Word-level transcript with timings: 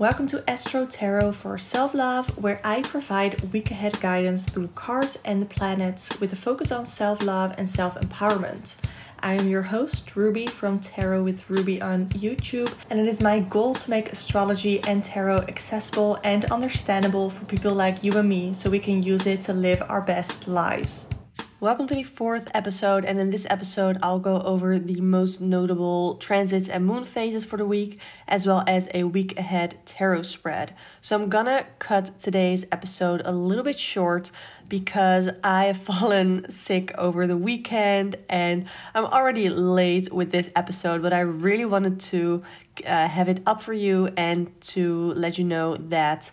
Welcome 0.00 0.26
to 0.28 0.42
Astro 0.48 0.86
Tarot 0.86 1.32
for 1.32 1.58
Self 1.58 1.92
Love, 1.92 2.42
where 2.42 2.58
I 2.64 2.80
provide 2.80 3.52
week 3.52 3.70
ahead 3.70 4.00
guidance 4.00 4.44
through 4.44 4.68
cards 4.68 5.18
and 5.26 5.42
the 5.42 5.54
planets 5.54 6.18
with 6.22 6.32
a 6.32 6.36
focus 6.36 6.72
on 6.72 6.86
self 6.86 7.22
love 7.22 7.54
and 7.58 7.68
self 7.68 7.96
empowerment. 7.96 8.76
I 9.22 9.34
am 9.34 9.46
your 9.46 9.60
host, 9.60 10.16
Ruby 10.16 10.46
from 10.46 10.80
Tarot 10.80 11.22
with 11.22 11.50
Ruby 11.50 11.82
on 11.82 12.06
YouTube, 12.06 12.74
and 12.88 12.98
it 12.98 13.08
is 13.08 13.20
my 13.20 13.40
goal 13.40 13.74
to 13.74 13.90
make 13.90 14.10
astrology 14.10 14.82
and 14.84 15.04
tarot 15.04 15.44
accessible 15.48 16.18
and 16.24 16.46
understandable 16.46 17.28
for 17.28 17.44
people 17.44 17.74
like 17.74 18.02
you 18.02 18.16
and 18.16 18.26
me 18.26 18.54
so 18.54 18.70
we 18.70 18.78
can 18.78 19.02
use 19.02 19.26
it 19.26 19.42
to 19.42 19.52
live 19.52 19.82
our 19.86 20.00
best 20.00 20.48
lives. 20.48 21.04
Welcome 21.62 21.86
to 21.88 21.94
the 21.94 22.04
fourth 22.04 22.50
episode, 22.54 23.04
and 23.04 23.20
in 23.20 23.28
this 23.28 23.46
episode, 23.50 23.98
I'll 24.02 24.18
go 24.18 24.40
over 24.40 24.78
the 24.78 25.02
most 25.02 25.42
notable 25.42 26.14
transits 26.14 26.70
and 26.70 26.86
moon 26.86 27.04
phases 27.04 27.44
for 27.44 27.58
the 27.58 27.66
week, 27.66 28.00
as 28.26 28.46
well 28.46 28.64
as 28.66 28.88
a 28.94 29.04
week 29.04 29.38
ahead 29.38 29.78
tarot 29.84 30.22
spread. 30.22 30.74
So, 31.02 31.16
I'm 31.16 31.28
gonna 31.28 31.66
cut 31.78 32.18
today's 32.18 32.64
episode 32.72 33.20
a 33.26 33.32
little 33.32 33.62
bit 33.62 33.78
short 33.78 34.30
because 34.70 35.28
I 35.44 35.66
have 35.66 35.76
fallen 35.82 36.48
sick 36.48 36.94
over 36.96 37.26
the 37.26 37.36
weekend 37.36 38.16
and 38.30 38.64
I'm 38.94 39.04
already 39.04 39.50
late 39.50 40.10
with 40.10 40.30
this 40.30 40.48
episode, 40.56 41.02
but 41.02 41.12
I 41.12 41.20
really 41.20 41.66
wanted 41.66 42.00
to 42.00 42.42
uh, 42.86 43.06
have 43.06 43.28
it 43.28 43.42
up 43.46 43.60
for 43.62 43.74
you 43.74 44.08
and 44.16 44.58
to 44.62 45.12
let 45.12 45.36
you 45.36 45.44
know 45.44 45.76
that 45.76 46.30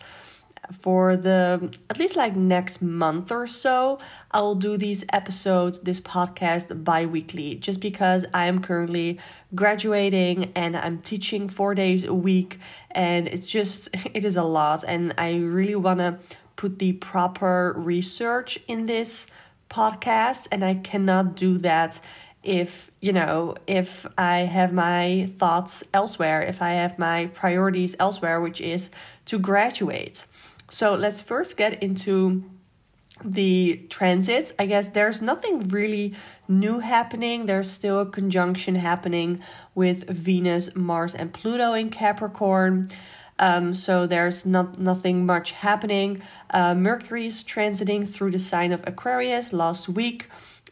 for 0.72 1.16
the 1.16 1.72
at 1.90 1.98
least 1.98 2.16
like 2.16 2.36
next 2.36 2.82
month 2.82 3.32
or 3.32 3.48
so 3.48 4.00
i'll 4.32 4.56
do 4.56 4.78
these 4.78 5.06
episodes 5.14 5.82
this 5.82 6.00
podcast 6.00 6.84
bi-weekly 6.84 7.56
just 7.56 7.80
because 7.80 8.26
i 8.34 8.46
am 8.46 8.62
currently 8.62 9.18
graduating 9.56 10.52
and 10.56 10.76
i'm 10.76 11.00
teaching 11.00 11.48
four 11.48 11.74
days 11.74 12.04
a 12.04 12.14
week 12.14 12.60
and 12.92 13.28
it's 13.28 13.48
just 13.48 13.90
it 14.14 14.24
is 14.24 14.36
a 14.36 14.44
lot 14.44 14.84
and 14.88 15.14
i 15.18 15.36
really 15.36 15.76
want 15.76 16.00
to 16.00 16.18
put 16.56 16.80
the 16.80 16.94
proper 16.94 17.74
research 17.78 18.60
in 18.68 18.86
this 18.86 19.28
podcast 19.70 20.48
and 20.52 20.64
i 20.64 20.74
cannot 20.74 21.36
do 21.36 21.58
that 21.58 22.02
if 22.44 22.90
you 23.02 23.12
know 23.12 23.56
if 23.68 24.06
i 24.18 24.38
have 24.40 24.72
my 24.72 25.30
thoughts 25.38 25.84
elsewhere 25.94 26.42
if 26.42 26.62
i 26.62 26.72
have 26.72 26.98
my 26.98 27.26
priorities 27.28 27.96
elsewhere 28.00 28.40
which 28.40 28.62
is 28.62 28.90
to 29.26 29.38
graduate 29.38 30.26
so 30.70 30.94
let's 30.96 31.22
first 31.22 31.58
get 31.58 31.82
into 31.82 32.44
the 33.24 33.86
transits. 33.90 34.54
I 34.60 34.66
guess 34.66 34.90
there's 34.90 35.22
nothing 35.22 35.60
really 35.70 36.14
new 36.48 36.80
happening. 36.80 37.46
There's 37.46 37.72
still 37.72 38.00
a 38.00 38.06
conjunction 38.06 38.76
happening 38.76 39.42
with 39.74 40.08
Venus, 40.10 40.76
Mars, 40.76 41.16
and 41.16 41.34
Pluto 41.34 41.74
in 41.74 41.90
Capricorn. 41.90 42.90
Um, 43.40 43.74
so 43.74 44.08
there's 44.08 44.46
not 44.46 44.80
nothing 44.80 45.26
much 45.26 45.52
happening. 45.52 46.22
Uh, 46.50 46.74
Mercury 46.74 47.28
is 47.28 47.44
transiting 47.44 48.08
through 48.08 48.32
the 48.32 48.40
sign 48.40 48.72
of 48.72 48.84
Aquarius 48.88 49.54
last 49.54 49.88
week, 49.88 50.28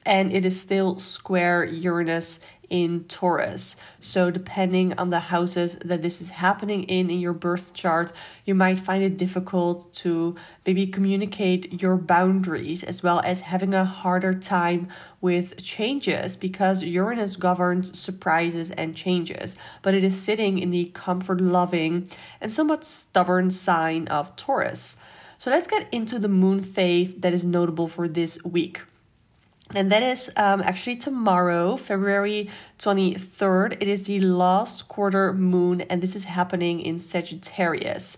and 0.06 0.32
it 0.32 0.46
is 0.46 0.60
still 0.60 0.98
square 0.98 1.64
Uranus 1.64 2.40
in 2.70 3.04
Taurus. 3.06 3.76
So, 4.00 4.32
depending 4.32 4.98
on 4.98 5.10
the 5.10 5.20
houses 5.20 5.76
that 5.84 6.02
this 6.02 6.22
is 6.22 6.32
happening 6.32 6.84
in 6.84 7.10
in 7.10 7.20
your 7.20 7.34
birth 7.34 7.74
chart, 7.74 8.12
you 8.46 8.56
might 8.56 8.80
find 8.80 9.04
it 9.04 9.18
difficult 9.18 9.94
to 9.94 10.36
maybe 10.66 10.88
communicate 10.88 11.82
your 11.82 11.98
boundaries 11.98 12.84
as 12.84 13.04
well 13.04 13.22
as 13.24 13.42
having 13.42 13.74
a 13.74 13.86
harder 13.86 14.34
time 14.34 14.88
with 15.22 15.62
changes 15.64 16.36
because 16.36 16.84
Uranus 16.84 17.36
governs 17.36 17.98
surprises 17.98 18.72
and 18.72 18.96
changes, 18.96 19.56
but 19.82 19.94
it 19.94 20.04
is 20.04 20.20
sitting 20.20 20.60
in 20.60 20.72
the 20.72 20.92
comfort 20.94 21.42
loving 21.42 22.08
and 22.42 22.52
somewhat 22.52 22.84
stubborn 22.84 23.52
sign 23.52 24.08
of 24.08 24.36
Taurus. 24.36 24.96
So, 25.38 25.52
let's 25.52 25.68
get 25.68 25.88
into 25.92 26.20
the 26.20 26.30
moon 26.30 26.64
phase 26.64 27.16
that 27.16 27.34
is 27.34 27.46
notable 27.46 27.88
for 27.88 28.08
this 28.08 28.44
week 28.44 28.82
and 29.74 29.92
that 29.92 30.04
is 30.04 30.32
um, 30.38 30.62
actually 30.62 30.96
tomorrow, 30.98 31.76
February 31.76 32.50
23rd. 32.78 33.78
It 33.82 33.88
is 33.88 34.06
the 34.06 34.20
last 34.20 34.88
quarter 34.88 35.34
moon, 35.34 35.82
and 35.82 36.04
this 36.04 36.16
is 36.16 36.26
happening 36.26 36.80
in 36.82 37.00
Sagittarius. 37.00 38.18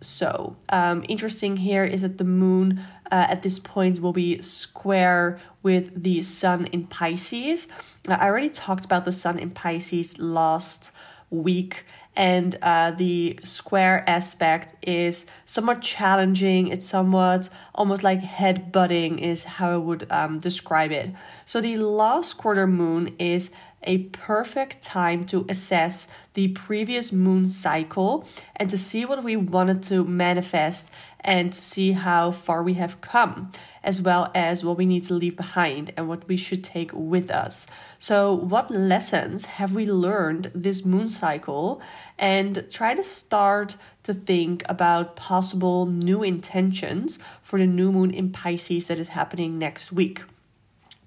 So, 0.00 0.56
um, 0.68 1.04
interesting 1.08 1.56
here 1.56 1.84
is 1.84 2.02
that 2.02 2.18
the 2.18 2.24
moon 2.24 2.84
uh, 3.10 3.26
at 3.28 3.42
this 3.42 3.58
point 3.58 4.00
will 4.00 4.12
be 4.12 4.40
square 4.40 5.40
with 5.64 6.02
the 6.04 6.22
sun 6.22 6.66
in 6.66 6.86
Pisces. 6.86 7.66
I 8.06 8.26
already 8.26 8.50
talked 8.50 8.84
about 8.84 9.04
the 9.04 9.12
sun 9.12 9.40
in 9.40 9.50
Pisces 9.50 10.18
last 10.18 10.92
week 11.30 11.84
and 12.18 12.58
uh, 12.62 12.90
the 12.90 13.38
square 13.44 14.02
aspect 14.08 14.74
is 14.86 15.24
somewhat 15.46 15.80
challenging. 15.80 16.66
It's 16.66 16.84
somewhat 16.84 17.48
almost 17.76 18.02
like 18.02 18.20
head 18.20 18.72
butting, 18.72 19.20
is 19.20 19.44
how 19.44 19.70
I 19.70 19.76
would 19.76 20.10
um, 20.10 20.40
describe 20.40 20.90
it. 20.90 21.10
So, 21.46 21.60
the 21.60 21.76
last 21.78 22.36
quarter 22.36 22.66
moon 22.66 23.14
is 23.20 23.50
a 23.82 23.98
perfect 23.98 24.82
time 24.82 25.24
to 25.26 25.46
assess 25.48 26.08
the 26.34 26.48
previous 26.48 27.12
moon 27.12 27.46
cycle 27.46 28.26
and 28.56 28.68
to 28.70 28.78
see 28.78 29.04
what 29.04 29.22
we 29.22 29.36
wanted 29.36 29.82
to 29.84 30.04
manifest 30.04 30.90
and 31.20 31.54
see 31.54 31.92
how 31.92 32.30
far 32.30 32.62
we 32.62 32.74
have 32.74 33.00
come, 33.00 33.50
as 33.82 34.00
well 34.00 34.30
as 34.34 34.64
what 34.64 34.76
we 34.76 34.86
need 34.86 35.04
to 35.04 35.14
leave 35.14 35.36
behind 35.36 35.92
and 35.96 36.08
what 36.08 36.26
we 36.28 36.36
should 36.36 36.62
take 36.62 36.90
with 36.92 37.30
us. 37.30 37.66
So, 37.98 38.32
what 38.32 38.70
lessons 38.70 39.44
have 39.44 39.72
we 39.72 39.84
learned 39.86 40.50
this 40.54 40.84
moon 40.84 41.08
cycle? 41.08 41.82
And 42.18 42.66
try 42.70 42.94
to 42.94 43.04
start 43.04 43.76
to 44.04 44.14
think 44.14 44.62
about 44.68 45.16
possible 45.16 45.86
new 45.86 46.22
intentions 46.22 47.18
for 47.42 47.58
the 47.58 47.66
new 47.66 47.92
moon 47.92 48.12
in 48.12 48.30
Pisces 48.30 48.86
that 48.86 48.98
is 48.98 49.08
happening 49.08 49.58
next 49.58 49.92
week. 49.92 50.22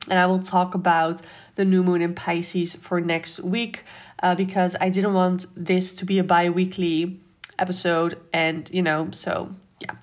And 0.10 0.20
I 0.20 0.26
will 0.26 0.42
talk 0.42 0.74
about 0.74 1.22
the 1.56 1.66
new 1.66 1.84
moon 1.84 2.02
in 2.02 2.16
Pisces 2.16 2.74
for 2.76 3.00
next 3.00 3.40
week 3.40 3.84
uh, 4.24 4.36
because 4.36 4.76
I 4.82 4.90
didn't 4.90 5.14
want 5.14 5.46
this 5.56 5.94
to 5.96 6.06
be 6.06 6.18
a 6.20 6.24
bi 6.24 6.50
weekly 6.50 7.20
episode. 7.60 8.18
And, 8.34 8.70
you 8.74 8.82
know, 8.82 9.10
so 9.12 9.56
yeah. 9.80 9.96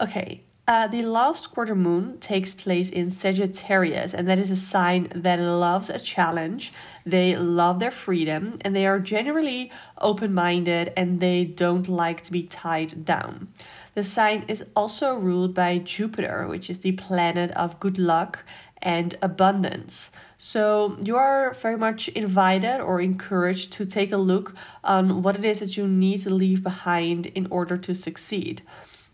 Okay. 0.00 0.42
Uh, 0.68 0.86
the 0.86 1.02
last 1.02 1.50
quarter 1.50 1.74
moon 1.74 2.16
takes 2.20 2.54
place 2.54 2.88
in 2.90 3.10
Sagittarius, 3.10 4.14
and 4.14 4.28
that 4.28 4.38
is 4.38 4.52
a 4.52 4.56
sign 4.56 5.08
that 5.12 5.40
loves 5.40 5.90
a 5.90 5.98
challenge. 5.98 6.72
They 7.04 7.34
love 7.34 7.80
their 7.80 7.90
freedom, 7.90 8.56
and 8.60 8.76
they 8.76 8.86
are 8.86 9.00
generally 9.00 9.72
open 9.98 10.32
minded 10.32 10.92
and 10.96 11.18
they 11.18 11.44
don't 11.44 11.88
like 11.88 12.22
to 12.22 12.30
be 12.30 12.44
tied 12.44 13.04
down. 13.04 13.48
The 13.94 14.04
sign 14.04 14.44
is 14.46 14.64
also 14.76 15.14
ruled 15.14 15.54
by 15.54 15.78
Jupiter, 15.78 16.46
which 16.46 16.70
is 16.70 16.78
the 16.78 16.92
planet 16.92 17.50
of 17.52 17.80
good 17.80 17.98
luck 17.98 18.44
and 18.82 19.16
abundance. 19.22 20.10
So 20.38 20.96
you 21.02 21.16
are 21.16 21.52
very 21.52 21.76
much 21.76 22.08
invited 22.08 22.80
or 22.80 23.00
encouraged 23.00 23.72
to 23.72 23.84
take 23.84 24.10
a 24.10 24.16
look 24.16 24.54
on 24.82 25.22
what 25.22 25.36
it 25.36 25.44
is 25.44 25.60
that 25.60 25.76
you 25.76 25.86
need 25.86 26.22
to 26.22 26.30
leave 26.30 26.62
behind 26.62 27.26
in 27.26 27.46
order 27.50 27.76
to 27.76 27.94
succeed. 27.94 28.62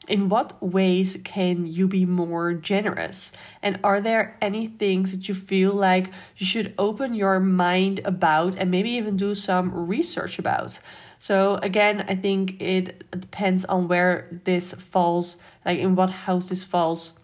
In 0.06 0.28
what 0.28 0.62
ways 0.62 1.19
can 1.25 1.66
you 1.66 1.88
be 1.88 2.06
more 2.06 2.54
generous? 2.54 3.32
And 3.60 3.81
are 3.82 4.00
there 4.00 4.38
any 4.41 4.69
things 4.69 5.10
that 5.10 5.28
you 5.28 5.34
feel 5.34 5.72
like 5.72 6.12
you 6.37 6.47
should 6.47 6.75
open 6.78 7.12
your 7.12 7.41
mind 7.41 8.00
about 8.04 8.54
and 8.54 8.71
maybe 8.71 8.91
even 8.91 9.16
do 9.16 9.34
some 9.34 9.75
research 9.75 10.38
about? 10.38 10.78
So, 11.19 11.56
again, 11.56 12.04
I 12.06 12.15
think 12.15 12.60
it 12.60 13.10
depends 13.10 13.65
on 13.65 13.88
where 13.88 14.41
this 14.44 14.75
falls, 14.75 15.38
like 15.65 15.78
in 15.78 15.97
what 15.97 16.10
house 16.10 16.50
this 16.50 16.62
falls 16.62 17.15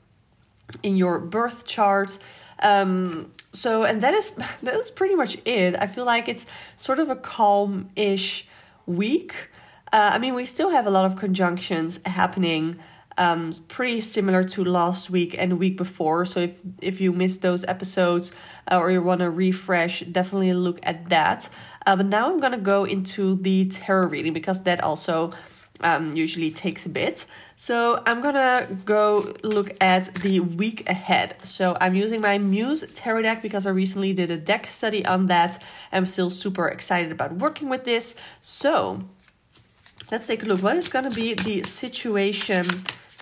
in 0.83 0.97
your 0.97 1.19
birth 1.19 1.67
chart. 1.67 2.19
Um, 2.61 3.33
so, 3.53 3.85
and 3.85 4.01
that 4.03 4.15
is 4.15 4.31
that 4.63 4.75
is 4.75 4.91
pretty 4.91 5.15
much 5.15 5.39
it. 5.45 5.77
I 5.79 5.87
feel 5.87 6.05
like 6.05 6.29
it's 6.29 6.47
sort 6.77 6.99
of 6.99 7.09
a 7.11 7.17
calm-ish 7.17 8.47
week. 8.87 9.35
Uh, 9.93 10.11
I 10.15 10.19
mean, 10.19 10.35
we 10.35 10.45
still 10.47 10.71
have 10.71 10.87
a 10.87 10.91
lot 10.91 11.05
of 11.05 11.17
conjunctions 11.17 12.01
happening, 12.07 12.79
um, 13.19 13.53
pretty 13.69 14.01
similar 14.01 14.43
to 14.43 14.65
last 14.65 15.11
week 15.11 15.37
and 15.39 15.53
the 15.53 15.57
week 15.57 15.77
before. 15.77 16.25
So 16.25 16.41
if 16.41 16.53
if 16.81 17.01
you 17.01 17.13
missed 17.13 17.43
those 17.43 17.65
episodes 17.65 18.33
uh, 18.71 18.79
or 18.79 18.91
you 18.91 19.03
want 19.03 19.21
to 19.21 19.31
refresh, 19.31 20.01
definitely 20.01 20.55
look 20.55 20.81
at 20.83 21.11
that. 21.11 21.49
Uh, 21.87 21.97
but 21.97 22.07
now 22.07 22.31
I'm 22.31 22.39
gonna 22.39 22.57
go 22.57 22.85
into 22.85 23.37
the 23.37 23.67
tarot 23.67 24.09
reading 24.09 24.33
because 24.33 24.63
that 24.63 24.83
also 24.83 25.33
um, 25.83 26.17
usually 26.17 26.51
takes 26.51 26.87
a 26.87 26.89
bit. 26.89 27.27
So 27.57 28.03
I'm 28.07 28.21
gonna 28.21 28.67
go 28.85 29.35
look 29.43 29.77
at 29.81 30.15
the 30.15 30.41
week 30.41 30.89
ahead. 30.89 31.37
So 31.45 31.77
I'm 31.81 31.95
using 31.95 32.21
my 32.21 32.39
Muse 32.39 32.85
Tarot 32.95 33.23
deck 33.23 33.43
because 33.43 33.67
I 33.67 33.71
recently 33.71 34.13
did 34.13 34.31
a 34.31 34.37
deck 34.37 34.67
study 34.67 35.05
on 35.07 35.27
that. 35.29 35.63
I'm 35.93 36.07
still 36.07 36.31
super 36.31 36.69
excited 36.69 37.13
about 37.13 37.35
working 37.35 37.69
with 37.69 37.85
this. 37.85 38.15
So 38.41 39.05
let's 40.11 40.27
take 40.27 40.43
a 40.43 40.47
look. 40.47 40.63
What 40.63 40.77
is 40.77 40.89
gonna 40.89 41.11
be 41.11 41.35
the 41.35 41.63
situation 41.63 42.67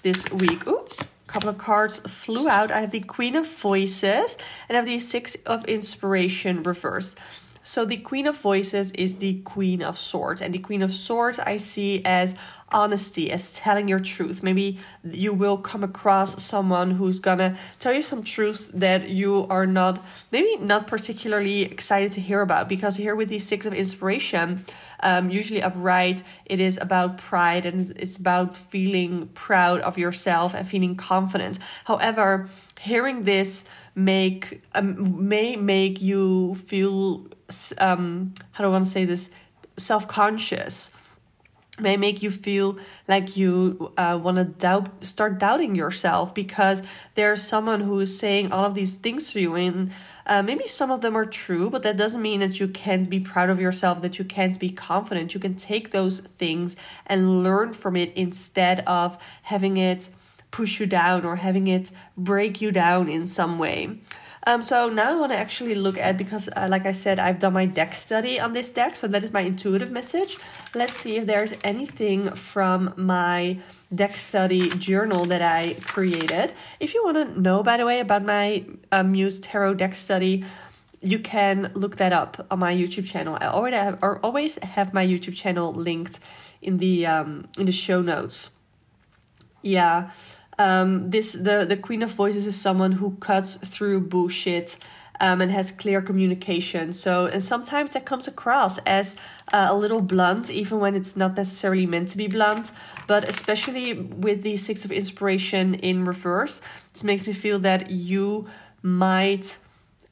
this 0.02 0.30
week? 0.30 0.66
Ooh, 0.66 0.86
a 1.00 1.32
couple 1.32 1.48
of 1.48 1.58
cards 1.58 1.98
flew 2.00 2.48
out. 2.48 2.70
I 2.70 2.80
have 2.80 2.92
the 2.92 3.00
Queen 3.00 3.36
of 3.36 3.46
Voices 3.46 4.38
and 4.68 4.76
I 4.76 4.80
have 4.80 4.86
the 4.86 4.98
Six 5.00 5.34
of 5.46 5.64
Inspiration 5.66 6.62
reversed. 6.62 7.18
So 7.62 7.84
the 7.84 7.98
Queen 7.98 8.26
of 8.26 8.38
Voices 8.38 8.90
is 8.92 9.16
the 9.16 9.40
Queen 9.42 9.82
of 9.82 9.98
Swords, 9.98 10.40
and 10.40 10.54
the 10.54 10.58
Queen 10.58 10.80
of 10.82 10.92
Swords 10.92 11.38
I 11.38 11.58
see 11.58 12.02
as 12.06 12.34
honesty, 12.70 13.30
as 13.30 13.52
telling 13.52 13.86
your 13.86 13.98
truth. 13.98 14.42
Maybe 14.42 14.78
you 15.04 15.34
will 15.34 15.58
come 15.58 15.84
across 15.84 16.42
someone 16.42 16.92
who's 16.92 17.18
gonna 17.18 17.58
tell 17.78 17.92
you 17.92 18.00
some 18.00 18.22
truths 18.22 18.68
that 18.68 19.10
you 19.10 19.46
are 19.50 19.66
not, 19.66 20.02
maybe 20.32 20.56
not 20.56 20.86
particularly 20.86 21.62
excited 21.62 22.12
to 22.12 22.20
hear 22.20 22.40
about. 22.40 22.68
Because 22.68 22.96
here 22.96 23.14
with 23.14 23.28
the 23.28 23.38
Six 23.38 23.66
of 23.66 23.74
Inspiration, 23.74 24.64
um, 25.00 25.30
usually 25.30 25.62
upright, 25.62 26.22
it 26.46 26.60
is 26.60 26.78
about 26.80 27.18
pride 27.18 27.66
and 27.66 27.90
it's 27.96 28.16
about 28.16 28.56
feeling 28.56 29.28
proud 29.34 29.80
of 29.82 29.98
yourself 29.98 30.54
and 30.54 30.66
feeling 30.66 30.96
confident. 30.96 31.58
However, 31.84 32.48
hearing 32.80 33.24
this 33.24 33.64
make 33.94 34.62
um, 34.74 35.28
may 35.28 35.56
make 35.56 36.00
you 36.00 36.54
feel 36.66 37.26
um, 37.78 38.34
how 38.52 38.64
do 38.64 38.68
I 38.68 38.72
want 38.72 38.84
to 38.84 38.90
say 38.90 39.04
this? 39.04 39.30
Self 39.76 40.06
conscious 40.06 40.90
may 41.80 41.96
make 41.96 42.22
you 42.22 42.30
feel 42.30 42.78
like 43.08 43.36
you 43.36 43.92
uh, 43.96 44.18
want 44.22 44.36
to 44.36 44.44
doubt 44.44 45.04
start 45.04 45.38
doubting 45.38 45.74
yourself 45.74 46.34
because 46.34 46.82
there's 47.14 47.42
someone 47.42 47.80
who 47.80 47.98
is 48.00 48.18
saying 48.18 48.52
all 48.52 48.64
of 48.64 48.74
these 48.74 48.96
things 48.96 49.32
to 49.32 49.40
you 49.40 49.54
and 49.54 49.90
uh, 50.26 50.42
maybe 50.42 50.66
some 50.68 50.90
of 50.90 51.00
them 51.00 51.16
are 51.16 51.24
true 51.24 51.70
but 51.70 51.82
that 51.82 51.96
doesn't 51.96 52.22
mean 52.22 52.40
that 52.40 52.60
you 52.60 52.68
can't 52.68 53.08
be 53.08 53.18
proud 53.18 53.50
of 53.50 53.60
yourself 53.60 54.02
that 54.02 54.18
you 54.18 54.24
can't 54.24 54.58
be 54.60 54.70
confident. 54.70 55.34
You 55.34 55.40
can 55.40 55.54
take 55.54 55.90
those 55.90 56.20
things 56.20 56.76
and 57.06 57.42
learn 57.42 57.72
from 57.72 57.96
it 57.96 58.12
instead 58.14 58.80
of 58.80 59.16
having 59.44 59.76
it 59.76 60.10
push 60.50 60.80
you 60.80 60.86
down 60.86 61.24
or 61.24 61.36
having 61.36 61.66
it 61.66 61.90
break 62.16 62.60
you 62.60 62.70
down 62.70 63.08
in 63.08 63.26
some 63.26 63.58
way 63.58 63.98
um, 64.46 64.62
so 64.62 64.88
now 64.88 65.12
I 65.12 65.16
want 65.16 65.32
to 65.32 65.38
actually 65.38 65.74
look 65.74 65.98
at 65.98 66.16
because, 66.16 66.48
uh, 66.56 66.66
like 66.70 66.86
I 66.86 66.92
said, 66.92 67.18
I've 67.18 67.38
done 67.38 67.52
my 67.52 67.66
deck 67.66 67.94
study 67.94 68.40
on 68.40 68.54
this 68.54 68.70
deck, 68.70 68.96
so 68.96 69.06
that 69.06 69.22
is 69.22 69.32
my 69.32 69.42
intuitive 69.42 69.90
message. 69.90 70.38
Let's 70.74 70.98
see 70.98 71.18
if 71.18 71.26
there's 71.26 71.52
anything 71.62 72.30
from 72.34 72.94
my 72.96 73.58
deck 73.94 74.16
study 74.16 74.70
journal 74.70 75.26
that 75.26 75.42
I 75.42 75.74
created. 75.82 76.54
If 76.78 76.94
you 76.94 77.04
want 77.04 77.16
to 77.18 77.40
know, 77.40 77.62
by 77.62 77.76
the 77.76 77.84
way, 77.84 78.00
about 78.00 78.24
my 78.24 78.64
um, 78.90 79.12
Muse 79.12 79.40
Tarot 79.40 79.74
deck 79.74 79.94
study, 79.94 80.44
you 81.02 81.18
can 81.18 81.70
look 81.74 81.96
that 81.96 82.14
up 82.14 82.46
on 82.50 82.60
my 82.60 82.74
YouTube 82.74 83.06
channel. 83.06 83.36
I 83.40 83.48
already 83.48 83.76
have, 83.76 83.98
or 84.02 84.20
always 84.20 84.56
have 84.62 84.94
my 84.94 85.06
YouTube 85.06 85.36
channel 85.36 85.74
linked 85.74 86.18
in 86.62 86.78
the 86.78 87.04
um, 87.04 87.46
in 87.58 87.66
the 87.66 87.72
show 87.72 88.00
notes. 88.00 88.48
Yeah 89.60 90.10
um, 90.60 91.10
this 91.10 91.32
the 91.32 91.64
the 91.66 91.76
Queen 91.76 92.02
of 92.02 92.10
Voices 92.10 92.46
is 92.46 92.56
someone 92.56 92.92
who 92.92 93.16
cuts 93.20 93.54
through 93.72 94.00
bullshit. 94.00 94.76
Um, 95.22 95.42
and 95.42 95.52
has 95.52 95.70
clear 95.70 96.00
communication. 96.00 96.94
So, 96.94 97.26
and 97.26 97.42
sometimes 97.42 97.92
that 97.92 98.06
comes 98.06 98.26
across 98.26 98.78
as 98.86 99.16
uh, 99.52 99.66
a 99.68 99.76
little 99.76 100.00
blunt, 100.00 100.48
even 100.48 100.80
when 100.80 100.94
it's 100.94 101.14
not 101.14 101.36
necessarily 101.36 101.84
meant 101.84 102.08
to 102.12 102.16
be 102.16 102.26
blunt. 102.26 102.72
But 103.06 103.28
especially 103.28 103.92
with 103.92 104.40
the 104.40 104.56
Six 104.56 104.82
of 104.86 104.90
Inspiration 104.90 105.74
in 105.74 106.06
reverse, 106.06 106.62
this 106.94 107.04
makes 107.04 107.26
me 107.26 107.34
feel 107.34 107.58
that 107.58 107.90
you 107.90 108.48
might 108.80 109.58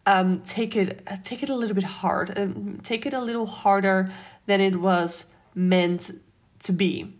um, 0.05 0.43
take 0.43 0.77
it 0.77 0.89
take 1.23 1.43
it 1.43 1.49
a 1.49 1.55
little 1.55 1.75
bit 1.75 1.89
hard, 2.03 2.37
and 2.37 2.85
take 2.85 3.06
it 3.06 3.15
a 3.15 3.23
little 3.23 3.47
harder 3.47 4.11
than 4.45 4.61
it 4.61 4.77
was 4.77 5.25
meant 5.55 6.11
to 6.59 6.73
be 6.73 7.15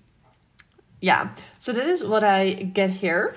yeah. 1.01 1.31
So 1.59 1.73
that 1.73 1.87
is 1.87 2.05
what 2.05 2.25
i 2.25 2.53
get 2.53 2.91
here. 2.91 3.37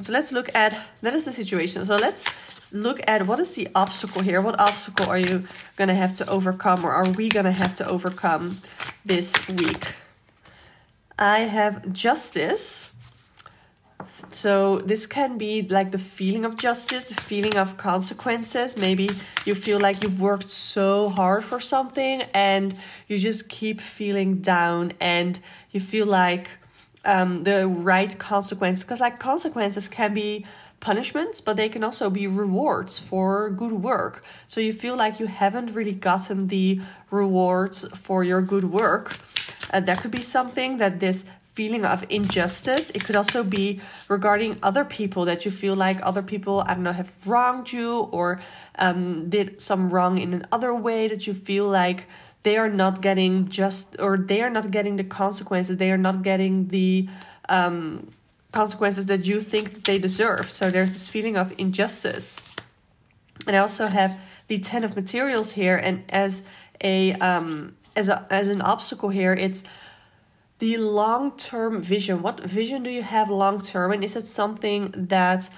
So 0.00 0.12
let's 0.12 0.32
look 0.32 0.54
at 0.54 0.76
that 1.02 1.14
is 1.14 1.24
the 1.24 1.32
situation. 1.32 1.84
So 1.84 1.96
let's 1.96 2.24
look 2.72 3.00
at 3.06 3.26
what 3.26 3.40
is 3.40 3.54
the 3.54 3.68
obstacle 3.74 4.22
here? 4.22 4.40
What 4.40 4.58
obstacle 4.60 5.06
are 5.06 5.18
you 5.18 5.46
gonna 5.76 5.94
have 5.94 6.14
to 6.14 6.28
overcome 6.28 6.84
or 6.84 6.92
are 6.92 7.10
we 7.10 7.28
gonna 7.28 7.52
have 7.52 7.74
to 7.74 7.88
overcome 7.88 8.58
this 9.04 9.48
week? 9.48 9.94
I 11.18 11.40
have 11.40 11.92
justice 11.92 12.92
so 14.30 14.78
this 14.78 15.06
can 15.06 15.38
be 15.38 15.62
like 15.62 15.90
the 15.90 15.98
feeling 15.98 16.44
of 16.44 16.56
justice 16.56 17.08
the 17.08 17.20
feeling 17.20 17.56
of 17.56 17.76
consequences. 17.76 18.76
Maybe 18.76 19.10
you 19.44 19.54
feel 19.54 19.80
like 19.80 20.02
you've 20.02 20.20
worked 20.20 20.48
so 20.48 21.08
hard 21.08 21.44
for 21.44 21.60
something 21.60 22.22
and 22.34 22.74
you 23.08 23.18
just 23.18 23.48
keep 23.48 23.80
feeling 23.80 24.36
down 24.40 24.92
and 25.00 25.38
you 25.72 25.80
feel 25.80 26.06
like 26.06 26.50
um, 27.04 27.44
the 27.44 27.66
right 27.66 28.16
consequence 28.18 28.82
because 28.82 29.00
like 29.00 29.18
consequences 29.18 29.88
can 29.88 30.14
be 30.14 30.44
punishments 30.80 31.40
but 31.40 31.56
they 31.56 31.68
can 31.68 31.82
also 31.82 32.08
be 32.08 32.26
rewards 32.26 32.98
for 32.98 33.50
good 33.50 33.72
work. 33.72 34.22
So 34.46 34.60
you 34.60 34.72
feel 34.72 34.96
like 34.96 35.18
you 35.18 35.26
haven't 35.26 35.74
really 35.74 35.94
gotten 35.94 36.48
the 36.48 36.80
rewards 37.10 37.84
for 37.94 38.22
your 38.22 38.42
good 38.42 38.64
work. 38.64 39.16
Uh, 39.70 39.80
that 39.80 40.00
could 40.00 40.10
be 40.10 40.22
something 40.22 40.78
that 40.78 41.00
this 41.00 41.24
feeling 41.58 41.84
of 41.94 42.04
injustice 42.18 42.86
it 42.96 43.02
could 43.04 43.16
also 43.22 43.40
be 43.58 43.66
regarding 44.16 44.52
other 44.68 44.84
people 44.98 45.22
that 45.30 45.44
you 45.44 45.50
feel 45.62 45.76
like 45.86 45.98
other 46.10 46.24
people 46.32 46.54
i 46.66 46.70
don't 46.74 46.86
know 46.88 46.98
have 47.02 47.12
wronged 47.26 47.72
you 47.72 47.90
or 48.18 48.40
um, 48.78 49.28
did 49.28 49.60
some 49.68 49.82
wrong 49.92 50.18
in 50.24 50.30
another 50.40 50.72
way 50.86 51.00
that 51.08 51.26
you 51.26 51.34
feel 51.48 51.66
like 51.82 52.06
they 52.44 52.56
are 52.56 52.72
not 52.82 52.94
getting 53.08 53.48
just 53.48 53.96
or 53.98 54.12
they 54.30 54.40
are 54.46 54.54
not 54.58 54.70
getting 54.70 54.94
the 54.96 55.08
consequences 55.22 55.76
they 55.76 55.90
are 55.90 56.04
not 56.08 56.22
getting 56.22 56.68
the 56.68 57.08
um, 57.48 58.08
consequences 58.52 59.06
that 59.06 59.26
you 59.26 59.40
think 59.40 59.84
they 59.84 59.98
deserve. 59.98 60.50
So 60.50 60.70
there's 60.70 60.92
this 60.92 61.08
feeling 61.08 61.36
of 61.36 61.52
injustice. 61.58 62.40
And 63.46 63.56
i 63.56 63.58
also 63.58 63.86
have 63.86 64.20
the 64.48 64.58
10 64.58 64.84
of 64.84 64.96
materials 64.96 65.52
here 65.52 65.76
and 65.76 66.02
as 66.08 66.42
a 66.82 67.12
um 67.14 67.76
as 67.94 68.08
a 68.08 68.26
as 68.30 68.48
an 68.48 68.60
obstacle 68.62 69.10
here 69.10 69.32
it's 69.32 69.62
the 70.58 70.76
long-term 70.76 71.80
vision 71.80 72.22
what 72.22 72.40
vision 72.40 72.82
do 72.82 72.90
you 72.90 73.02
have 73.02 73.28
long 73.30 73.60
term 73.60 73.92
and 73.92 74.02
is 74.02 74.16
it 74.16 74.26
something 74.26 74.92
that 74.96 75.48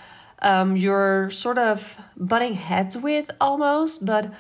um, 0.43 0.76
you're 0.76 1.31
sort 1.31 1.58
of 1.58 1.97
butting 2.17 2.55
heads 2.55 2.97
with 2.97 3.31
almost 3.41 4.05
but 4.05 4.32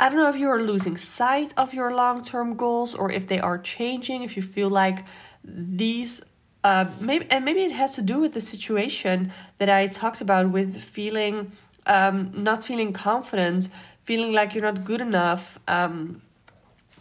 I 0.00 0.08
don't 0.08 0.18
know 0.18 0.28
if 0.28 0.36
you 0.36 0.48
are 0.48 0.62
losing 0.62 0.96
sight 0.96 1.52
of 1.56 1.74
your 1.74 1.92
long 1.92 2.22
term 2.22 2.56
goals 2.56 2.94
or 2.94 3.10
if 3.10 3.26
they 3.26 3.40
are 3.40 3.58
changing, 3.58 4.22
if 4.22 4.36
you 4.36 4.42
feel 4.42 4.70
like 4.70 5.04
these. 5.44 6.22
Uh, 6.64 6.86
maybe 7.00 7.24
and 7.30 7.44
maybe 7.44 7.62
it 7.62 7.72
has 7.72 7.94
to 7.94 8.02
do 8.02 8.18
with 8.18 8.34
the 8.34 8.40
situation 8.40 9.32
that 9.58 9.68
I 9.68 9.86
talked 9.86 10.20
about 10.20 10.50
with 10.50 10.82
feeling 10.82 11.52
um, 11.86 12.30
not 12.34 12.62
feeling 12.64 12.92
confident, 12.92 13.68
feeling 14.02 14.32
like 14.32 14.54
you're 14.54 14.64
not 14.64 14.84
good 14.84 15.00
enough. 15.00 15.58
Um, 15.66 16.20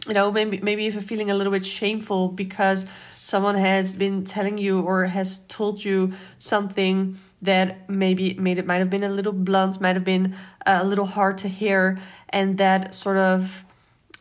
you 0.07 0.13
know, 0.13 0.31
maybe 0.31 0.59
maybe 0.59 0.87
if 0.87 0.94
you're 0.94 1.04
feeling 1.04 1.30
a 1.30 1.35
little 1.35 1.52
bit 1.52 1.66
shameful 1.66 2.30
because 2.30 2.85
someone 3.21 3.56
has 3.56 3.94
been 3.94 4.23
telling 4.23 4.57
you 4.57 4.81
or 4.81 5.06
has 5.06 5.40
told 5.47 5.83
you 5.83 6.14
something 6.37 7.18
that 7.42 7.90
maybe 7.90 8.33
made 8.35 8.57
it 8.57 8.66
might 8.66 8.80
have 8.80 8.90
been 8.90 9.04
a 9.04 9.09
little 9.09 9.33
blunt, 9.33 9.80
might 9.81 9.95
have 9.95 10.06
been 10.06 10.35
a 10.66 10.85
little 10.85 11.06
hard 11.06 11.37
to 11.40 11.47
hear, 11.47 11.99
and 12.30 12.57
that 12.57 12.95
sort 12.95 13.18
of 13.18 13.66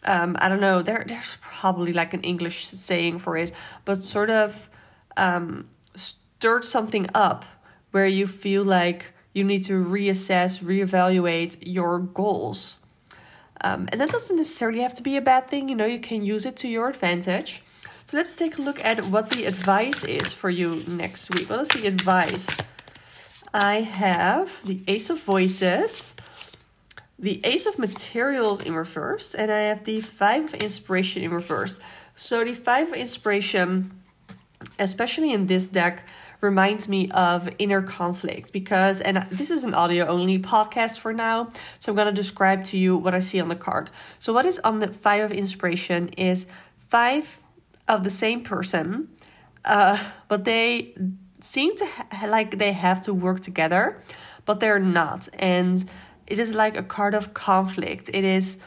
um, 0.05 0.37
I 0.41 0.49
don't 0.49 0.61
know. 0.61 0.83
There, 0.83 1.05
there's 1.07 1.37
probably 1.41 1.93
like 1.93 2.15
an 2.15 2.23
English 2.23 2.67
saying 2.67 3.19
for 3.19 3.37
it, 3.37 3.53
but 3.85 4.03
sort 4.03 4.31
of 4.31 4.69
um, 5.17 5.69
stirred 5.95 6.65
something 6.65 7.07
up 7.15 7.45
where 7.91 8.07
you 8.07 8.27
feel 8.27 8.65
like 8.65 9.13
you 9.33 9.45
need 9.45 9.65
to 9.65 9.85
reassess, 9.85 10.63
reevaluate 10.63 11.57
your 11.61 11.99
goals. 11.99 12.79
Um, 13.63 13.89
and 13.91 14.01
that 14.01 14.11
doesn't 14.11 14.37
necessarily 14.37 14.81
have 14.81 14.95
to 14.95 15.03
be 15.03 15.17
a 15.17 15.21
bad 15.21 15.49
thing. 15.49 15.69
You 15.69 15.75
know, 15.75 15.87
you 15.87 15.99
can 15.99 16.25
use 16.25 16.45
it 16.45 16.57
to 16.59 16.69
your 16.69 16.89
advantage. 16.89 17.63
So 18.07 18.17
let's 18.17 18.37
take 18.37 18.59
a 18.59 18.63
look 18.63 18.85
at 18.85 19.07
what 19.07 19.31
the 19.31 19.47
advice 19.47 20.05
is 20.05 20.33
for 20.33 20.49
you 20.49 20.85
next 20.87 21.31
week. 21.31 21.51
What 21.51 21.61
is 21.61 21.69
the 21.69 21.87
advice? 21.89 22.57
I 23.53 23.81
have 23.81 24.65
the 24.65 24.83
Ace 24.87 25.11
of 25.11 25.21
Voices, 25.23 26.15
the 27.19 27.41
Ace 27.45 27.67
of 27.67 27.79
Materials 27.79 28.63
in 28.63 28.75
reverse, 28.75 29.35
and 29.35 29.51
I 29.51 29.61
have 29.61 29.85
the 29.85 30.01
Five 30.03 30.45
of 30.45 30.55
Inspiration 30.55 31.23
in 31.23 31.31
reverse. 31.31 31.81
So 32.15 32.45
the 32.45 32.55
Five 32.55 32.89
of 32.89 32.95
Inspiration, 32.95 34.03
especially 34.79 35.33
in 35.33 35.47
this 35.47 35.69
deck, 35.69 36.05
reminds 36.41 36.87
me 36.87 37.11
of 37.13 37.49
inner 37.59 37.81
conflict 37.81 38.53
because 38.53 39.01
and 39.01 39.27
this 39.31 39.51
is 39.51 39.65
an 39.65 39.73
audio 39.73 40.07
only 40.07 40.39
podcast 40.39 40.99
for 40.99 41.11
now 41.11 41.51
so 41.81 41.91
i'm 41.91 41.97
going 41.97 42.07
to 42.07 42.13
describe 42.13 42.63
to 42.63 42.77
you 42.77 42.95
what 42.95 43.15
i 43.15 43.21
see 43.21 43.41
on 43.41 43.49
the 43.49 43.57
card 43.57 43.89
so 44.19 44.35
what 44.35 44.45
is 44.45 44.59
on 44.59 44.79
the 44.81 44.89
five 44.89 45.25
of 45.25 45.33
inspiration 45.33 46.09
is 46.11 46.45
five 46.91 47.39
of 47.89 48.05
the 48.05 48.11
same 48.11 48.43
person 48.43 49.09
uh, 49.65 49.99
but 50.29 50.45
they 50.45 50.95
seem 51.41 51.75
to 51.75 51.87
ha- 51.87 52.27
like 52.29 52.59
they 52.59 52.73
have 52.73 53.01
to 53.01 53.15
work 53.15 53.41
together 53.41 53.99
but 54.45 54.61
they're 54.61 54.79
not 54.79 55.27
and 55.39 55.89
it 56.27 56.39
is 56.39 56.53
like 56.53 56.77
a 56.77 56.83
card 56.83 57.15
of 57.15 57.35
conflict. 57.35 58.11
It 58.13 58.25
is 58.25 58.59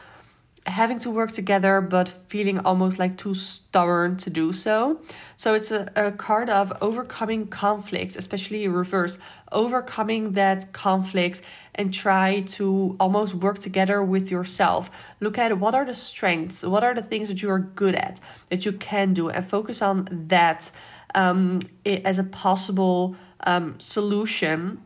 having 0.69 0.99
to 0.99 1.09
work 1.09 1.31
together 1.31 1.81
but 1.81 2.07
feeling 2.27 2.59
almost 2.59 2.99
like 2.99 3.17
too 3.17 3.33
stubborn 3.33 4.17
to 4.17 4.29
do 4.29 4.53
so. 4.53 4.99
So 5.37 5.53
it's 5.53 5.71
a, 5.71 5.91
a 5.95 6.11
card 6.11 6.49
of 6.49 6.71
overcoming 6.81 7.47
conflicts, 7.47 8.15
especially 8.15 8.67
reverse, 8.67 9.17
overcoming 9.51 10.33
that 10.33 10.71
conflict 10.73 11.41
and 11.75 11.93
try 11.93 12.41
to 12.41 12.95
almost 12.99 13.33
work 13.33 13.59
together 13.59 14.03
with 14.03 14.29
yourself. 14.29 14.89
Look 15.19 15.37
at 15.37 15.57
what 15.59 15.75
are 15.75 15.85
the 15.85 15.93
strengths, 15.93 16.63
what 16.63 16.83
are 16.83 16.93
the 16.93 17.01
things 17.01 17.29
that 17.29 17.41
you 17.41 17.49
are 17.49 17.59
good 17.59 17.95
at, 17.95 18.19
that 18.49 18.65
you 18.65 18.73
can 18.73 19.13
do, 19.13 19.29
and 19.29 19.45
focus 19.45 19.81
on 19.81 20.07
that 20.11 20.71
um, 21.15 21.59
as 21.85 22.19
a 22.19 22.23
possible 22.23 23.15
um, 23.45 23.79
solution. 23.79 24.81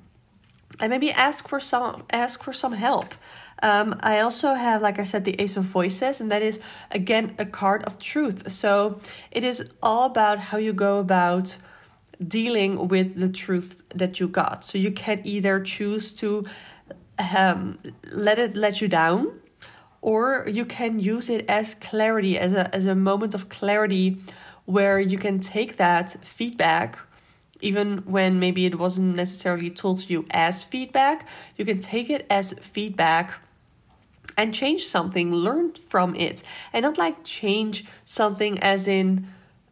And 0.80 0.90
maybe 0.90 1.12
ask 1.12 1.48
for 1.48 1.60
some 1.60 2.04
ask 2.12 2.44
for 2.44 2.54
some 2.54 2.74
help. 2.74 3.14
Um, 3.62 3.96
I 4.02 4.20
also 4.20 4.56
have, 4.56 4.82
like 4.82 5.00
I 5.00 5.04
said, 5.04 5.24
the 5.24 5.40
Ace 5.40 5.56
of 5.56 5.64
Voices, 5.64 6.20
and 6.20 6.30
that 6.32 6.42
is 6.42 6.60
again 6.92 7.36
a 7.38 7.46
card 7.46 7.84
of 7.84 7.98
truth. 7.98 8.52
So 8.52 9.00
it 9.32 9.44
is 9.44 9.70
all 9.82 10.06
about 10.06 10.40
how 10.40 10.58
you 10.58 10.74
go 10.74 11.00
about 11.00 11.58
dealing 12.28 12.88
with 12.88 13.20
the 13.20 13.30
truth 13.30 13.84
that 13.96 14.20
you 14.20 14.28
got. 14.28 14.64
So 14.64 14.78
you 14.78 14.92
can 14.92 15.22
either 15.24 15.60
choose 15.60 16.14
to 16.16 16.46
um, 17.36 17.78
let 18.12 18.40
it 18.40 18.58
let 18.58 18.82
you 18.82 18.88
down, 18.88 19.40
or 20.02 20.46
you 20.52 20.66
can 20.66 21.00
use 21.00 21.30
it 21.30 21.46
as 21.48 21.76
clarity, 21.76 22.38
as 22.38 22.54
a 22.54 22.74
as 22.76 22.86
a 22.86 22.96
moment 22.96 23.34
of 23.34 23.48
clarity, 23.48 24.18
where 24.66 25.00
you 25.00 25.18
can 25.18 25.40
take 25.40 25.78
that 25.78 26.18
feedback 26.26 27.00
even 27.64 28.00
when 28.00 28.40
maybe 28.40 28.66
it 28.66 28.78
wasn't 28.78 29.16
necessarily 29.16 29.70
told 29.70 30.00
to 30.00 30.14
you 30.14 30.26
as 30.32 30.62
feedback, 30.64 31.28
you 31.58 31.66
can 31.66 31.80
take 31.80 32.10
it 32.10 32.26
as 32.30 32.54
feedback 32.62 33.34
and 34.38 34.54
change 34.54 34.86
something, 34.86 35.32
learn 35.32 35.74
from 35.74 36.16
it, 36.16 36.44
and 36.72 36.84
not 36.84 36.98
like 36.98 37.24
change 37.24 37.86
something 38.06 38.60
as 38.60 38.88
in 38.88 39.28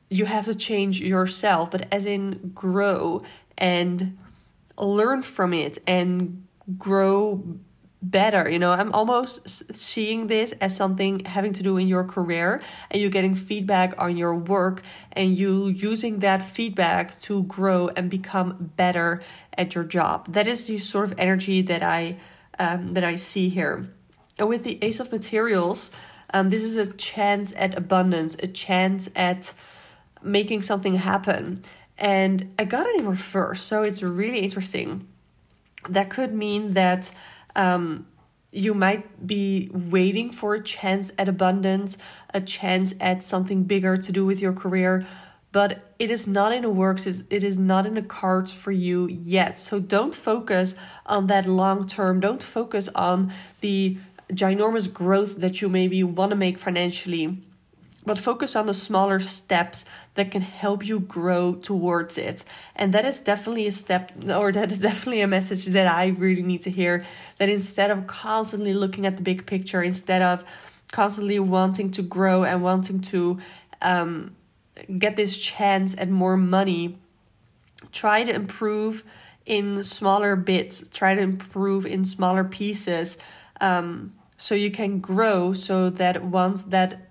you 0.10 0.26
have 0.26 0.46
to 0.46 0.56
change 0.56 1.02
yourself, 1.02 1.72
but 1.72 1.88
as 1.92 2.06
in 2.06 2.52
grow 2.54 3.24
and 3.58 4.18
learn 4.78 5.22
from 5.22 5.54
it 5.54 5.78
and 5.88 6.46
grow 6.78 7.58
better. 8.02 8.50
You 8.50 8.60
know, 8.60 8.72
I'm 8.72 8.92
almost 8.94 9.76
seeing 9.76 10.28
this 10.28 10.54
as 10.54 10.76
something 10.76 11.24
having 11.26 11.54
to 11.54 11.64
do 11.64 11.78
in 11.78 11.88
your 11.88 12.04
career 12.04 12.62
and 12.90 13.02
you 13.02 13.10
getting 13.10 13.36
feedback 13.36 13.94
on 13.98 14.18
your 14.18 14.36
work 14.36 14.82
and 15.12 15.36
you 15.36 15.68
using 15.68 16.20
that 16.20 16.42
feedback 16.42 17.18
to 17.22 17.44
grow 17.44 17.90
and 17.90 18.10
become 18.10 18.72
better 18.76 19.22
at 19.58 19.76
your 19.76 19.84
job. 19.84 20.34
That 20.34 20.48
is 20.48 20.66
the 20.66 20.80
sort 20.80 21.12
of 21.12 21.20
energy 21.20 21.62
that 21.62 21.84
I 21.84 22.18
um, 22.60 22.94
that 22.94 23.04
I 23.04 23.16
see 23.16 23.50
here. 23.50 23.90
And 24.38 24.50
with 24.50 24.64
the 24.64 24.80
Ace 24.84 25.00
of 25.00 25.12
Materials, 25.12 25.92
um, 26.34 26.50
this 26.50 26.64
is 26.64 26.76
a 26.76 26.86
chance 26.86 27.54
at 27.56 27.78
abundance, 27.78 28.36
a 28.40 28.48
chance 28.48 29.10
at 29.16 29.54
making 30.22 30.62
something 30.62 30.96
happen. 30.96 31.64
And 31.98 32.54
I 32.58 32.66
got 32.66 32.88
it 32.88 33.00
in 33.00 33.08
reverse, 33.08 33.62
so 33.62 33.84
it's 33.84 34.02
really 34.02 34.40
interesting. 34.40 35.08
That 35.90 36.10
could 36.10 36.34
mean 36.34 36.74
that 36.74 37.12
um, 37.56 38.08
you 38.52 38.74
might 38.74 39.26
be 39.26 39.70
waiting 39.72 40.32
for 40.32 40.56
a 40.56 40.64
chance 40.64 41.12
at 41.18 41.30
abundance, 41.30 41.98
a 42.34 42.42
chance 42.42 42.94
at 43.00 43.24
something 43.24 43.64
bigger 43.64 43.96
to 43.96 44.12
do 44.12 44.26
with 44.26 44.40
your 44.40 44.54
career, 44.54 45.06
but 45.52 45.94
it 46.00 46.10
is 46.10 46.28
not 46.28 46.54
in 46.54 46.62
the 46.62 46.70
works, 46.70 47.06
it 47.06 47.44
is 47.44 47.58
not 47.58 47.86
in 47.86 47.96
the 47.96 48.02
cards 48.02 48.52
for 48.52 48.72
you 48.72 49.08
yet. 49.08 49.58
So 49.60 49.80
don't 49.80 50.16
focus 50.16 50.76
on 51.06 51.28
that 51.28 51.46
long 51.46 51.88
term, 51.88 52.20
don't 52.20 52.44
focus 52.44 52.90
on 52.96 53.34
the 53.62 53.98
ginormous 54.32 54.92
growth 54.92 55.38
that 55.40 55.62
you 55.62 55.70
maybe 55.70 56.04
want 56.04 56.30
to 56.30 56.36
make 56.36 56.58
financially 56.58 57.44
but 58.06 58.18
focus 58.18 58.56
on 58.56 58.66
the 58.66 58.74
smaller 58.74 59.20
steps 59.20 59.86
that 60.16 60.32
can 60.32 60.42
help 60.42 60.86
you 60.86 61.00
grow 61.00 61.54
towards 61.54 62.18
it. 62.18 62.44
And 62.76 62.94
that 62.94 63.06
is 63.06 63.22
definitely 63.22 63.68
a 63.68 63.72
step, 63.72 64.12
or 64.28 64.52
that 64.52 64.72
is 64.72 64.80
definitely 64.80 65.22
a 65.22 65.28
message 65.28 65.66
that 65.68 65.88
I 65.88 66.08
really 66.08 66.42
need 66.42 66.62
to 66.62 66.72
hear. 66.72 67.04
That 67.38 67.50
instead 67.50 67.92
of 67.92 68.08
constantly 68.08 68.74
looking 68.74 69.06
at 69.06 69.18
the 69.18 69.24
big 69.24 69.46
picture, 69.46 69.84
instead 69.84 70.22
of 70.22 70.44
constantly 70.92 71.40
wanting 71.40 71.92
to 71.92 72.02
grow 72.02 72.44
and 72.44 72.64
wanting 72.64 73.00
to 73.02 73.40
um, 73.82 74.36
get 74.98 75.16
this 75.16 75.38
chance 75.38 75.96
at 75.98 76.10
more 76.10 76.38
money, 76.38 76.98
try 77.92 78.24
to 78.24 78.34
improve 78.34 79.04
in 79.46 79.84
smaller 79.84 80.36
bits, 80.36 80.88
try 80.90 81.16
to 81.16 81.22
improve 81.22 81.86
in 81.86 82.06
smaller 82.06 82.44
pieces. 82.44 83.18
Um, 83.60 84.14
so 84.38 84.56
you 84.56 84.72
can 84.72 85.00
grow 85.00 85.54
so 85.54 85.90
that 85.92 86.24
once 86.24 86.64
that 86.64 87.10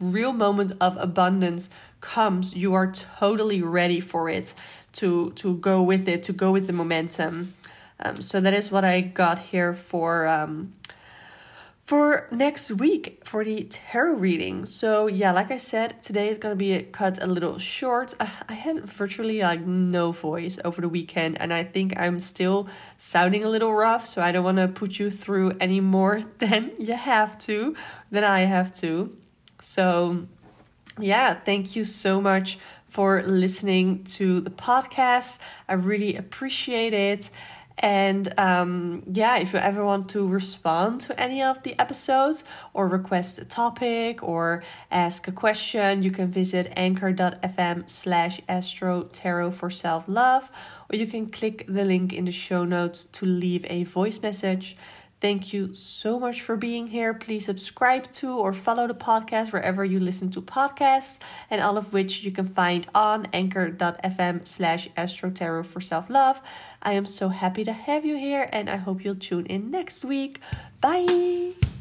real 0.00 0.32
moment 0.32 0.72
of 0.80 0.96
abundance 0.98 1.70
comes 2.00 2.54
you 2.54 2.74
are 2.74 2.90
totally 2.90 3.62
ready 3.62 4.00
for 4.00 4.28
it 4.28 4.54
to 4.92 5.30
to 5.32 5.54
go 5.56 5.82
with 5.82 6.08
it 6.08 6.22
to 6.22 6.32
go 6.32 6.52
with 6.52 6.66
the 6.66 6.72
momentum 6.72 7.54
um, 8.00 8.20
so 8.20 8.40
that 8.40 8.52
is 8.52 8.70
what 8.70 8.84
i 8.84 9.00
got 9.00 9.38
here 9.38 9.72
for 9.72 10.26
um, 10.26 10.72
for 11.86 12.26
next 12.32 12.72
week 12.72 13.22
for 13.22 13.44
the 13.44 13.62
tarot 13.70 14.14
reading. 14.14 14.66
So 14.66 15.06
yeah, 15.06 15.30
like 15.30 15.52
I 15.52 15.56
said, 15.56 16.02
today 16.02 16.28
is 16.28 16.36
gonna 16.36 16.56
be 16.56 16.82
cut 16.82 17.22
a 17.22 17.28
little 17.28 17.58
short. 17.58 18.12
I 18.18 18.54
had 18.54 18.84
virtually 18.84 19.40
like 19.40 19.60
no 19.60 20.10
voice 20.10 20.58
over 20.64 20.80
the 20.80 20.88
weekend, 20.88 21.40
and 21.40 21.54
I 21.54 21.62
think 21.62 21.94
I'm 21.96 22.18
still 22.18 22.66
sounding 22.96 23.44
a 23.44 23.48
little 23.48 23.72
rough. 23.72 24.04
So 24.04 24.20
I 24.20 24.32
don't 24.32 24.42
want 24.42 24.58
to 24.58 24.66
put 24.66 24.98
you 24.98 25.12
through 25.12 25.52
any 25.60 25.80
more 25.80 26.24
than 26.38 26.72
you 26.76 26.94
have 26.94 27.38
to, 27.46 27.76
than 28.10 28.24
I 28.24 28.40
have 28.40 28.74
to. 28.80 29.16
So 29.60 30.26
yeah, 30.98 31.34
thank 31.34 31.76
you 31.76 31.84
so 31.84 32.20
much 32.20 32.58
for 32.88 33.22
listening 33.22 34.04
to 34.04 34.40
the 34.40 34.50
podcast. 34.50 35.38
I 35.68 35.74
really 35.74 36.16
appreciate 36.16 36.94
it. 36.94 37.30
And 37.78 38.32
um, 38.38 39.02
yeah, 39.06 39.36
if 39.36 39.52
you 39.52 39.58
ever 39.58 39.84
want 39.84 40.08
to 40.10 40.26
respond 40.26 41.02
to 41.02 41.20
any 41.20 41.42
of 41.42 41.62
the 41.62 41.78
episodes 41.78 42.42
or 42.72 42.88
request 42.88 43.38
a 43.38 43.44
topic 43.44 44.22
or 44.22 44.62
ask 44.90 45.28
a 45.28 45.32
question, 45.32 46.02
you 46.02 46.10
can 46.10 46.30
visit 46.30 46.72
anchor.fm 46.74 47.88
slash 47.88 48.40
astro 48.48 49.02
tarot 49.02 49.50
for 49.50 49.68
self 49.68 50.04
love, 50.08 50.50
or 50.90 50.96
you 50.96 51.06
can 51.06 51.26
click 51.26 51.66
the 51.68 51.84
link 51.84 52.14
in 52.14 52.24
the 52.24 52.32
show 52.32 52.64
notes 52.64 53.04
to 53.04 53.26
leave 53.26 53.66
a 53.68 53.84
voice 53.84 54.22
message. 54.22 54.74
Thank 55.18 55.52
you 55.52 55.72
so 55.72 56.20
much 56.20 56.42
for 56.42 56.56
being 56.56 56.88
here. 56.88 57.14
Please 57.14 57.46
subscribe 57.46 58.12
to 58.12 58.36
or 58.36 58.52
follow 58.52 58.86
the 58.86 58.94
podcast 58.94 59.50
wherever 59.50 59.82
you 59.84 59.98
listen 59.98 60.30
to 60.30 60.42
podcasts, 60.42 61.18
and 61.50 61.62
all 61.62 61.78
of 61.78 61.92
which 61.92 62.22
you 62.22 62.30
can 62.30 62.46
find 62.46 62.86
on 62.94 63.26
anchor.fm 63.32 64.46
slash 64.46 64.88
astrotarot 64.90 65.66
for 65.66 65.80
self-love. 65.80 66.42
I 66.82 66.92
am 66.92 67.06
so 67.06 67.30
happy 67.30 67.64
to 67.64 67.72
have 67.72 68.04
you 68.04 68.16
here, 68.16 68.48
and 68.52 68.68
I 68.68 68.76
hope 68.76 69.04
you'll 69.04 69.14
tune 69.16 69.46
in 69.46 69.70
next 69.70 70.04
week. 70.04 70.40
Bye! 70.82 71.75